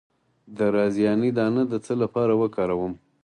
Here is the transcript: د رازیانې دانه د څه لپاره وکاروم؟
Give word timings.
د 0.57 0.59
رازیانې 0.75 1.29
دانه 1.37 1.63
د 1.71 1.73
څه 1.85 1.93
لپاره 2.01 2.33
وکاروم؟ 2.41 2.93